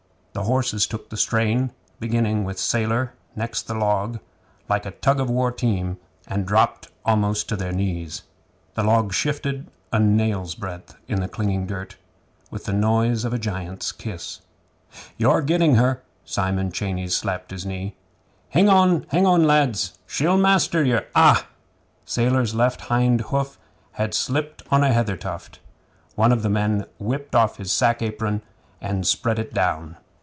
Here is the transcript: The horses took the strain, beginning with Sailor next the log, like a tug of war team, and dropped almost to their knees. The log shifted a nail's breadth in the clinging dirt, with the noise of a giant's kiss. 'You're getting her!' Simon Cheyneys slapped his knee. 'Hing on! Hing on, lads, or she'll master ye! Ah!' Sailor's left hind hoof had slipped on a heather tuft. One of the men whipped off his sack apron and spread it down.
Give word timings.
The 0.33 0.43
horses 0.43 0.87
took 0.87 1.09
the 1.09 1.17
strain, 1.17 1.71
beginning 1.99 2.45
with 2.45 2.57
Sailor 2.57 3.11
next 3.35 3.63
the 3.63 3.73
log, 3.73 4.17
like 4.69 4.85
a 4.85 4.91
tug 4.91 5.19
of 5.19 5.29
war 5.29 5.51
team, 5.51 5.97
and 6.25 6.45
dropped 6.45 6.87
almost 7.03 7.49
to 7.49 7.57
their 7.57 7.73
knees. 7.73 8.23
The 8.75 8.81
log 8.83 9.13
shifted 9.13 9.67
a 9.91 9.99
nail's 9.99 10.55
breadth 10.55 10.95
in 11.09 11.19
the 11.19 11.27
clinging 11.27 11.67
dirt, 11.67 11.97
with 12.49 12.63
the 12.63 12.71
noise 12.71 13.25
of 13.25 13.33
a 13.33 13.37
giant's 13.37 13.91
kiss. 13.91 14.39
'You're 15.17 15.41
getting 15.41 15.75
her!' 15.75 16.01
Simon 16.23 16.71
Cheyneys 16.71 17.13
slapped 17.13 17.51
his 17.51 17.65
knee. 17.65 17.97
'Hing 18.51 18.69
on! 18.69 19.05
Hing 19.11 19.25
on, 19.27 19.45
lads, 19.45 19.89
or 20.05 20.09
she'll 20.09 20.37
master 20.37 20.81
ye! 20.81 20.97
Ah!' 21.13 21.45
Sailor's 22.05 22.55
left 22.55 22.79
hind 22.83 23.19
hoof 23.19 23.59
had 23.91 24.13
slipped 24.13 24.63
on 24.71 24.81
a 24.81 24.93
heather 24.93 25.17
tuft. 25.17 25.59
One 26.15 26.31
of 26.31 26.41
the 26.41 26.49
men 26.49 26.85
whipped 26.99 27.35
off 27.35 27.57
his 27.57 27.73
sack 27.73 28.01
apron 28.01 28.41
and 28.79 29.05
spread 29.05 29.37
it 29.37 29.53
down. 29.53 29.97